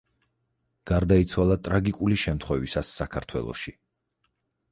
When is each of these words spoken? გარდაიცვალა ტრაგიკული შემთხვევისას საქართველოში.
გარდაიცვალა 0.91 1.57
ტრაგიკული 1.67 2.17
შემთხვევისას 2.23 2.95
საქართველოში. 3.01 3.77